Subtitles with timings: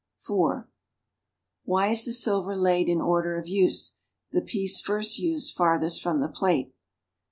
[0.15, 0.67] (4)
[1.63, 3.97] Why is the silver laid in order of use,
[4.31, 6.73] the piece first used farthest from the plate?